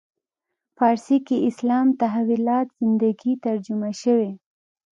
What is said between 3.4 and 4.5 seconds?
ترجمه شوی.